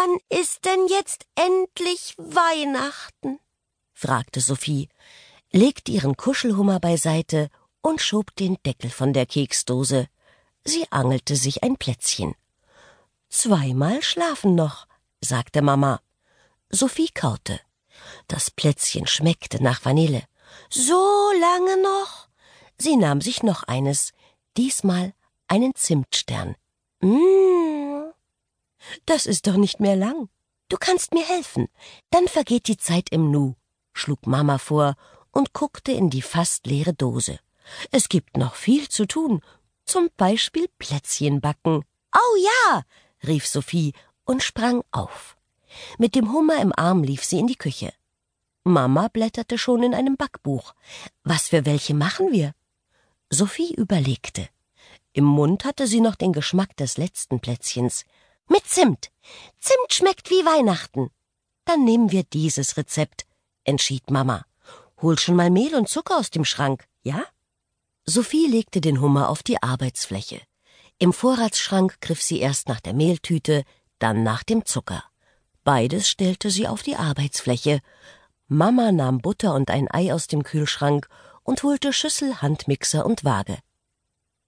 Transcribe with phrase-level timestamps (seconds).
[0.00, 3.40] Wann ist denn jetzt endlich Weihnachten?
[3.92, 4.88] fragte Sophie,
[5.50, 7.48] legte ihren Kuschelhummer beiseite
[7.80, 10.06] und schob den Deckel von der Keksdose.
[10.62, 12.36] Sie angelte sich ein Plätzchen.
[13.28, 14.86] Zweimal schlafen noch,
[15.20, 16.00] sagte Mama.
[16.70, 17.58] Sophie kaute.
[18.28, 20.22] Das Plätzchen schmeckte nach Vanille.
[20.70, 22.28] So lange noch?
[22.78, 24.12] Sie nahm sich noch eines,
[24.56, 25.12] diesmal
[25.48, 26.54] einen Zimtstern.
[27.00, 27.77] Mmh.
[29.06, 30.28] Das ist doch nicht mehr lang.
[30.68, 31.68] Du kannst mir helfen.
[32.10, 33.54] Dann vergeht die Zeit im Nu,
[33.92, 34.96] schlug Mama vor
[35.32, 37.38] und guckte in die fast leere Dose.
[37.90, 39.40] Es gibt noch viel zu tun,
[39.84, 41.84] zum Beispiel Plätzchen backen.
[42.14, 42.82] Oh ja,
[43.26, 43.92] rief Sophie
[44.24, 45.36] und sprang auf.
[45.98, 47.92] Mit dem Hummer im Arm lief sie in die Küche.
[48.64, 50.74] Mama blätterte schon in einem Backbuch.
[51.24, 52.54] Was für welche machen wir?
[53.30, 54.48] Sophie überlegte.
[55.12, 58.04] Im Mund hatte sie noch den Geschmack des letzten Plätzchens.
[58.48, 59.10] Mit Zimt.
[59.60, 61.10] Zimt schmeckt wie Weihnachten.
[61.66, 63.26] Dann nehmen wir dieses Rezept,
[63.64, 64.46] entschied Mama.
[65.02, 67.24] Hol schon mal Mehl und Zucker aus dem Schrank, ja?
[68.06, 70.40] Sophie legte den Hummer auf die Arbeitsfläche.
[70.98, 73.64] Im Vorratsschrank griff sie erst nach der Mehltüte,
[73.98, 75.04] dann nach dem Zucker.
[75.62, 77.80] Beides stellte sie auf die Arbeitsfläche.
[78.46, 81.06] Mama nahm Butter und ein Ei aus dem Kühlschrank
[81.42, 83.58] und holte Schüssel, Handmixer und Waage.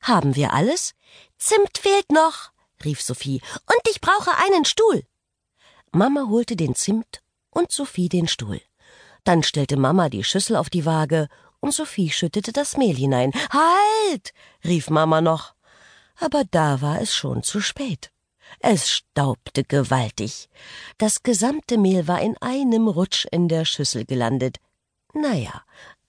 [0.00, 0.94] Haben wir alles?
[1.36, 2.52] Zimt fehlt noch,
[2.84, 5.04] rief Sophie, und ich brauche einen Stuhl.
[5.92, 8.60] Mama holte den Zimt und Sophie den Stuhl.
[9.24, 11.28] Dann stellte Mama die Schüssel auf die Waage
[11.60, 13.32] und Sophie schüttete das Mehl hinein.
[13.50, 14.32] Halt!
[14.64, 15.54] rief Mama noch.
[16.20, 18.10] Aber da war es schon zu spät.
[18.60, 20.48] Es staubte gewaltig.
[20.96, 24.58] Das gesamte Mehl war in einem Rutsch in der Schüssel gelandet.
[25.14, 25.62] Naja,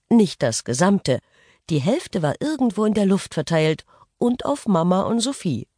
[0.08, 1.20] nicht das gesamte.
[1.68, 3.84] Die Hälfte war irgendwo in der Luft verteilt
[4.18, 5.68] und auf Mama und Sophie.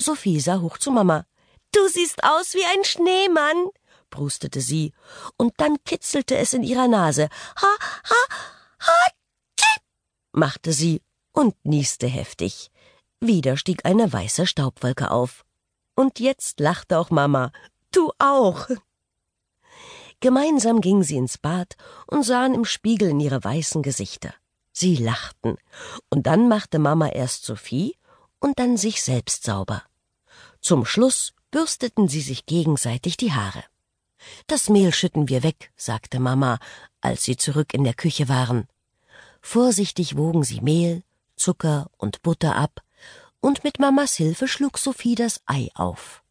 [0.00, 1.26] Sophie sah hoch zu Mama.
[1.72, 3.68] Du siehst aus wie ein Schneemann,
[4.10, 4.92] brustete sie,
[5.36, 7.28] und dann kitzelte es in ihrer Nase.
[7.56, 8.36] Ha, ha,
[8.80, 9.12] ha,
[9.56, 9.82] tschip,
[10.32, 11.02] machte sie
[11.32, 12.70] und nieste heftig.
[13.20, 15.44] Wieder stieg eine weiße Staubwolke auf.
[15.94, 17.52] Und jetzt lachte auch Mama.
[17.90, 18.68] Du auch.
[20.20, 24.34] Gemeinsam gingen sie ins Bad und sahen im Spiegel in ihre weißen Gesichter.
[24.72, 25.56] Sie lachten,
[26.08, 27.96] und dann machte Mama erst Sophie
[28.42, 29.84] und dann sich selbst sauber.
[30.60, 33.64] Zum Schluss bürsteten sie sich gegenseitig die Haare.
[34.46, 36.58] Das Mehl schütten wir weg, sagte Mama,
[37.00, 38.68] als sie zurück in der Küche waren.
[39.40, 41.02] Vorsichtig wogen sie Mehl,
[41.36, 42.82] Zucker und Butter ab,
[43.40, 46.22] und mit Mamas Hilfe schlug Sophie das Ei auf.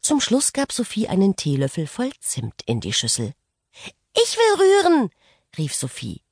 [0.00, 3.34] Zum Schluss gab Sophie einen Teelöffel voll Zimt in die Schüssel.
[4.14, 5.10] Ich will rühren,
[5.56, 6.22] rief Sophie.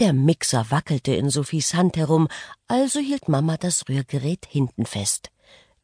[0.00, 2.28] Der Mixer wackelte in Sophies Hand herum,
[2.68, 5.30] also hielt Mama das Rührgerät hinten fest.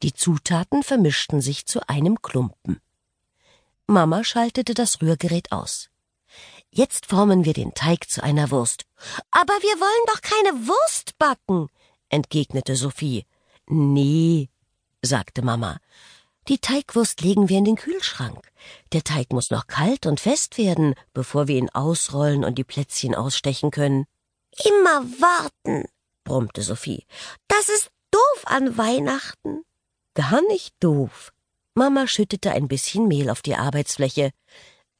[0.03, 2.81] Die Zutaten vermischten sich zu einem Klumpen.
[3.87, 5.91] Mama schaltete das Rührgerät aus.
[6.71, 8.87] Jetzt formen wir den Teig zu einer Wurst.
[9.32, 11.69] Aber wir wollen doch keine Wurst backen,
[12.09, 13.27] entgegnete Sophie.
[13.66, 14.48] Nee,
[15.03, 15.78] sagte Mama.
[16.49, 18.53] Die Teigwurst legen wir in den Kühlschrank.
[18.93, 23.15] Der Teig muss noch kalt und fest werden, bevor wir ihn ausrollen und die Plätzchen
[23.15, 24.07] ausstechen können.
[24.65, 25.87] Immer warten,
[26.25, 27.05] brummte Sophie.
[27.49, 29.62] Das ist doof an Weihnachten.
[30.15, 31.33] Gar nicht doof.
[31.75, 34.31] Mama schüttete ein bisschen Mehl auf die Arbeitsfläche.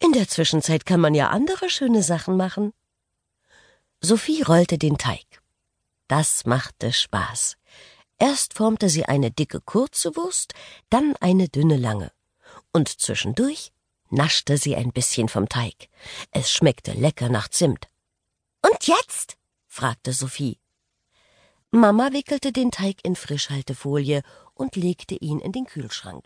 [0.03, 2.73] In der Zwischenzeit kann man ja andere schöne Sachen machen.
[4.03, 5.25] Sophie rollte den Teig.
[6.09, 7.57] Das machte Spaß.
[8.19, 10.55] Erst formte sie eine dicke kurze Wurst,
[10.89, 12.13] dann eine dünne lange.
[12.73, 13.73] Und zwischendurch
[14.11, 15.89] naschte sie ein bisschen vom Teig.
[16.31, 17.89] Es schmeckte lecker nach Zimt.
[18.63, 19.37] Und jetzt?
[19.67, 20.59] fragte Sophie.
[21.71, 24.23] Mama wickelte den Teig in Frischhaltefolie
[24.55, 26.25] und legte ihn in den Kühlschrank.